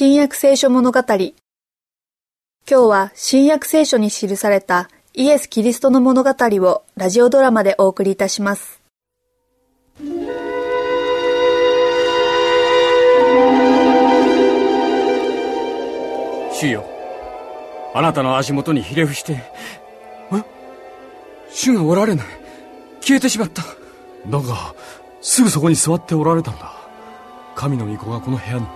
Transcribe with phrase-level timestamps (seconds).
[0.00, 1.00] 新約聖書物語。
[1.00, 1.32] 今
[2.68, 8.80] 日は新約聖書に記されたイエス・キリストの物語をラジオドラマでお送りいたします。
[16.52, 16.84] 主よ
[17.92, 20.44] あなたの足元にひれ伏してえ
[21.50, 22.26] 主がおられない。
[23.00, 23.64] 消えてしまった。
[24.28, 24.76] だが
[25.20, 26.72] すぐそこに座っておられたんだ。
[27.56, 28.66] 神の御子がこの部屋に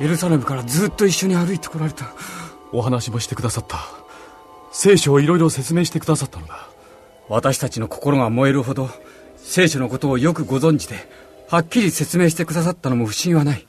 [0.00, 2.06] エルサレムからずっと一緒に歩いてこられた。
[2.72, 3.80] お話もしてくださった。
[4.72, 6.68] 聖書をいろいろ説明してくださったのだ。
[7.28, 8.88] 私たちの心が燃えるほど
[9.36, 10.96] 聖書のことをよくご存知で
[11.48, 13.66] はっきり説明してくださったのも不審はない。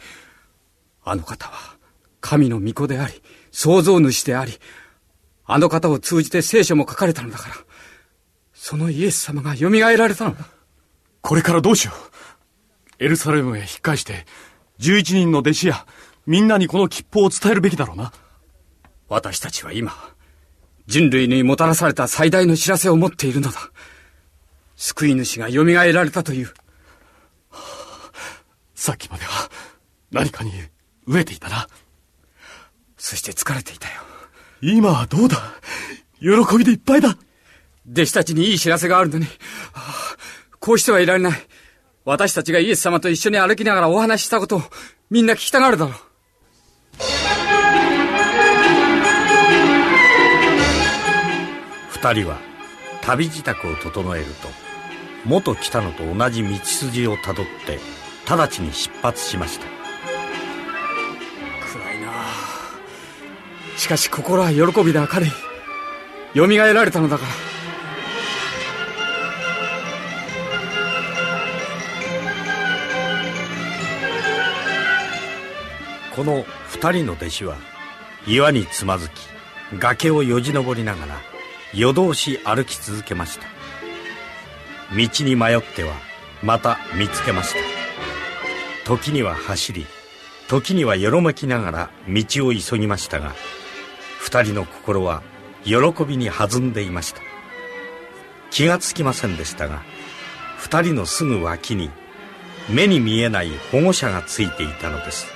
[1.03, 1.75] あの方は
[2.21, 4.53] 神の御子であり創造主であり
[5.45, 7.55] あの方を通じて聖書も書かれたのだから
[8.53, 10.45] そのイエス様が蘇られたのだ。
[11.21, 13.03] これからどうしよう。
[13.03, 14.25] エルサレムへ引っ返して
[14.79, 15.85] 11人の弟子や
[16.31, 18.13] みんなにこの吉報を伝えるべきだろうな。
[19.09, 19.91] 私たちは今
[20.87, 23.59] 人類にもたらされた最大の知らせを持っているのだ。
[24.77, 26.53] 救い主が蘇られたという。
[28.75, 29.49] さっきまでは
[30.09, 30.53] 何かに
[31.05, 31.67] 飢えていたな。
[32.97, 33.95] そして疲れていたよ。
[34.61, 35.35] 今はどうだ？
[36.21, 37.17] 喜びでいっぱいだ。
[37.91, 39.31] 弟子たちにいい知らせがあるのに、は
[39.73, 40.17] あ、
[40.61, 41.39] こうしてはいられない。
[42.05, 44.61] 私たちがイエス様と一緒に歩きながらお話ししたことを
[45.09, 46.10] みんな聞きたがるだろう
[52.03, 52.39] 二人は
[53.03, 54.47] 旅支度を整えると
[55.23, 57.77] 元来たのと同じ道筋をたどって
[58.27, 59.67] 直ちに出発しました。
[61.71, 62.11] 暗いな
[63.77, 65.29] しかし心は喜びで明るい。
[66.33, 67.31] 蘇られたのだから。
[76.15, 77.57] この二人の弟子は
[78.25, 79.13] 岩につまずき
[79.77, 81.30] 崖をよじ登りながら
[81.73, 83.45] 夜通し歩き続けました。
[84.95, 85.93] 道に迷っては
[86.43, 87.59] また見つけました。
[88.85, 89.85] 時には走り
[90.49, 93.33] 時にはよろめきながら道を急ぎましたが
[94.19, 95.23] 二人の心は
[95.63, 97.21] 喜びに弾んでいました。
[98.49, 99.81] 気がつきませんでしたが
[100.57, 101.89] 二人のすぐ脇に
[102.69, 105.27] 目に見えない保護者がついていたのです。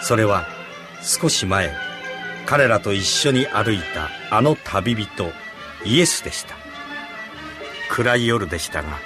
[0.00, 0.46] それは
[1.02, 1.74] 少し前
[2.46, 5.32] 彼らと一緒に歩いたあの旅人
[5.84, 6.54] イエスでした。
[7.90, 8.98] 暗い夜でしたが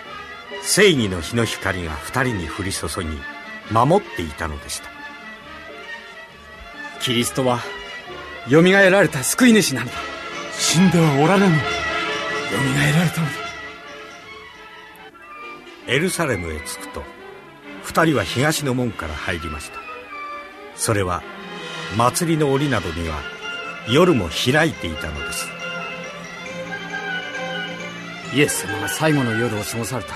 [0.62, 3.08] 正義の日の光が二人に降り注ぎ
[3.72, 4.90] 守っていたのでした。
[7.00, 7.60] キリストは
[8.48, 9.92] 蘇られた救い主なのだ。
[10.52, 11.46] 死んではおられぬ。
[11.46, 11.52] 蘇
[12.98, 13.32] られたのだ。
[15.86, 17.02] エルサレムへ着くと
[17.84, 19.78] 二人は東の門から入りました。
[20.76, 21.22] それは
[21.96, 23.20] 祭りの折などには
[23.88, 25.48] 夜も開いていたのです。
[28.34, 30.14] イエス様が最後の夜を過ごされた。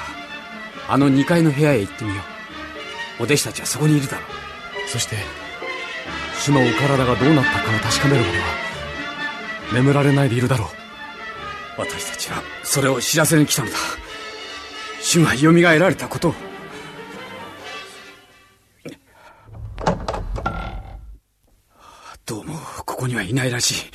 [0.88, 2.22] あの2階の部屋へ行ってみよ
[3.18, 3.22] う。
[3.22, 4.88] お弟子たちはそこにいるだろう。
[4.88, 5.16] そして
[6.38, 8.44] 主のお体がどうなったかを確かめるまでは
[9.72, 10.68] 眠られないでいるだろう。
[11.76, 13.76] 私たちはそれを知らせに来たのだ。
[15.02, 16.53] 主が蘇られたことを。
[23.14, 23.86] にはいないらし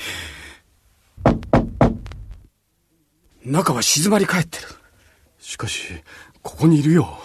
[3.43, 3.49] い。
[3.49, 4.65] 中は静まり返ってる。
[5.39, 5.81] しかし
[6.41, 7.17] ここにいるよ。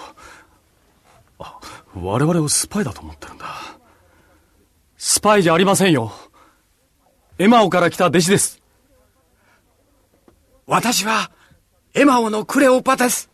[1.38, 1.60] あ
[1.94, 3.46] 我々をスパイだと思ってるんだ。
[4.96, 6.12] スパイじゃありませんよ。
[7.38, 8.62] エマオから来た弟子です。
[10.66, 11.30] 私は
[11.94, 13.30] エマオのクレオパです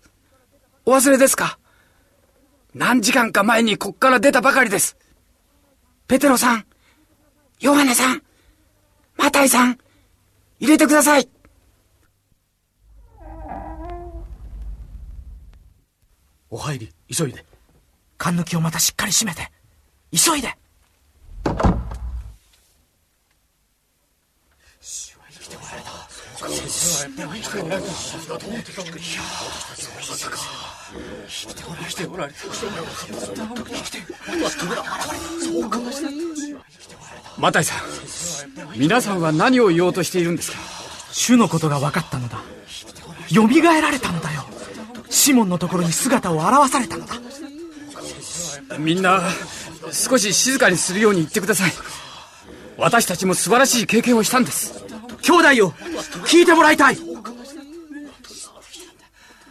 [0.84, 1.58] お忘れですか？
[2.74, 4.96] 何時間か前にこっから出たばかりです。
[6.08, 6.66] ペテロさん
[7.60, 8.22] ヨハネさん
[9.20, 9.76] マタイさん
[10.60, 11.28] 入れてください。
[16.48, 17.44] お入り急いで。
[18.16, 19.52] 缶抜きをまたしっかり閉めて
[20.10, 20.56] 急いで。
[37.36, 37.99] マタイさん
[38.76, 40.58] 皆さんは何を言おうとしているんですか？
[41.12, 42.40] 主のことが分かったのだ。
[43.28, 44.44] 蘇られたのだよ。
[45.08, 47.14] シモンのところに姿を現されたのだ。
[48.78, 49.20] みんな
[49.92, 51.72] 少し静かにするように言ってください。
[52.76, 54.84] 私たちも素晴らしい経験をしたんです。
[55.22, 55.70] 兄弟よ
[56.26, 56.96] 聞いてもらいたい。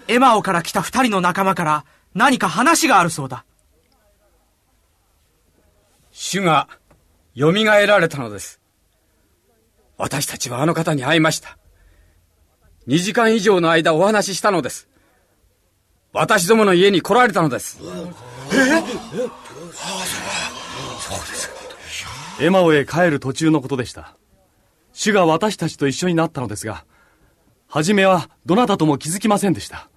[0.07, 1.85] エマオから来た二人の仲間から
[2.15, 3.45] 何か話があるそうだ。
[6.11, 6.67] 主が
[7.37, 8.58] 蘇られたのです。
[9.99, 11.57] 私たちはあの方に会いました。
[12.87, 14.87] 2時間以上の間お話ししたのです。
[16.13, 17.79] 私どもの家に来られたのです。
[17.81, 17.93] えそ
[21.15, 21.49] うです
[22.39, 24.15] エマオへ帰る途中のことでした。
[24.93, 26.85] 主が私たちと一緒になったのですが、
[27.67, 29.89] 初めはどなたとも気づきませんでした。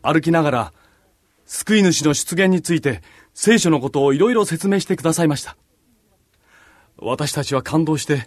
[0.00, 0.72] 歩きながら、
[1.44, 3.02] 救い主の出現について
[3.34, 5.58] 聖書のことをいろいろ説明してくださいました。
[6.96, 8.26] 私たちは感動して、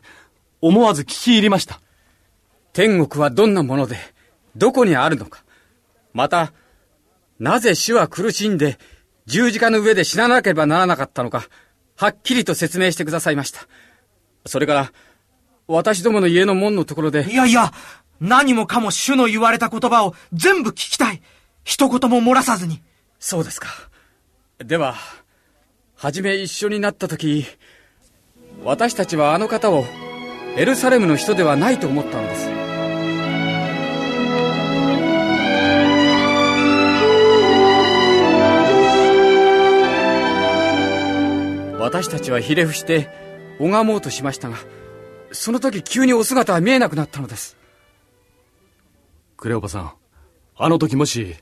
[0.61, 1.81] 思わず聞き入りました。
[2.73, 3.97] 天国はどんなもので、
[4.55, 5.43] どこにあるのか。
[6.13, 6.53] また、
[7.39, 8.77] なぜ主は苦しんで
[9.25, 11.47] 十字架の上で死ななければならなかったのか、
[11.95, 13.67] はっきりと説明してくださいました。
[14.45, 14.91] それから、
[15.67, 17.31] 私どもの家の門のところで。
[17.31, 17.71] いやいや、
[18.19, 21.21] 何もかも主の言われた言葉を全部聞きたい。
[21.63, 22.81] 一言も漏らさずに。
[23.19, 23.67] そうですか。
[24.59, 24.95] では、
[25.95, 27.45] はじめ一緒になった時、
[28.63, 29.85] 私たちはあの方を
[30.57, 32.49] エルサレムの人ではないと思ったのです。
[41.79, 43.09] 私たちはひれ伏して
[43.59, 44.57] 拝もうとしましたが、
[45.31, 47.57] その時急にお姿は見えなくなったのです。
[49.37, 49.93] クレオパさん、
[50.57, 51.35] あの時もし、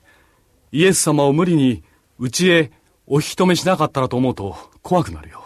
[0.72, 1.84] イエス様を無理に
[2.20, 2.72] 家へ
[3.08, 5.44] お引き止めしなかったらと思うと怖くなるよ。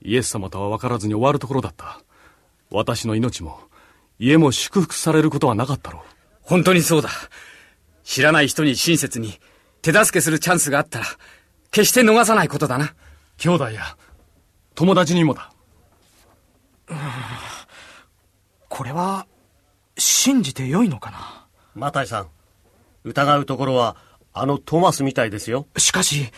[0.00, 2.00] イエス様とは分からずに終わるところだった。
[2.74, 3.60] 私の命も、
[4.18, 6.02] 家も祝福されることはなかったろう。
[6.42, 7.08] 本当にそうだ。
[8.02, 9.38] 知らない人に親切に
[9.80, 11.06] 手助けするチャンスがあったら、
[11.70, 12.94] 決して逃さないことだな。
[13.38, 13.96] 兄弟や
[14.74, 15.52] 友達にもだ。
[18.68, 19.26] これは、
[19.96, 21.46] 信じてよいのかな？
[21.76, 22.28] マタイさん、
[23.04, 23.96] 疑うところは、
[24.32, 25.68] あのトマスみたいですよ。
[25.76, 26.32] しかし、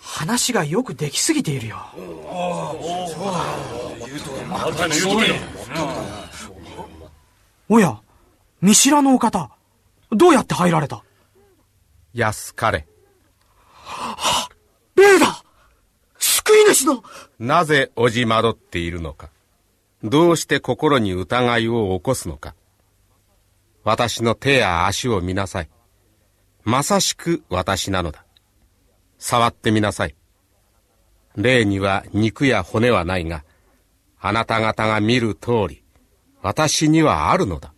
[0.00, 1.76] 話がよくできすぎているよ。
[7.68, 8.00] おや、
[8.60, 9.50] 見知らぬお方、
[10.10, 11.04] どうやって入られた？
[12.14, 12.86] 安かれ。
[13.70, 14.48] は
[14.96, 15.44] 霊だ
[16.18, 17.04] 救い主の
[17.38, 19.30] なぜおじまどっているのか？
[20.02, 22.54] どうして心に疑いを起こすのか？
[23.84, 25.68] 私の手や足を見なさい。
[26.64, 28.24] まさしく私なのだ。
[29.18, 30.14] 触ってみなさい。
[31.36, 33.44] 霊には肉や骨はないが、
[34.20, 35.84] あなた方が見る通り、
[36.42, 37.72] 私にはあるのだ。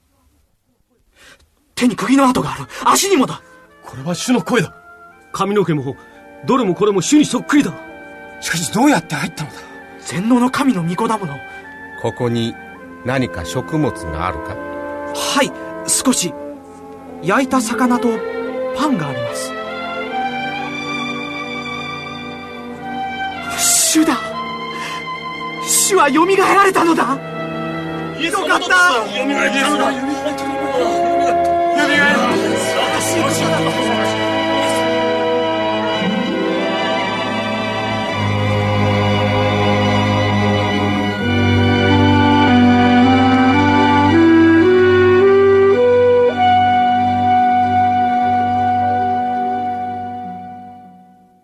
[1.75, 2.67] 手に釘の跡がある。
[2.85, 3.43] 足にもだ。
[3.83, 4.75] これは主の声だ。
[5.33, 5.97] 髪の毛も、
[6.47, 7.73] どれもこれも主にそっくりだ。
[8.41, 9.57] しかしどうやって入ったのだ
[10.05, 11.35] 全能の神の御子だもの。
[12.03, 12.55] ここに
[13.05, 14.57] 何か食物があるか？
[15.15, 16.33] はい少し
[17.23, 18.09] 焼いた魚と
[18.77, 19.53] パンがあります
[23.93, 24.21] 主だ。
[25.67, 27.03] 主はよみがえられたのだ。
[27.03, 27.09] よ
[28.47, 29.47] かったよみが。
[29.47, 30.27] えったよみが
[31.87, 32.50] えた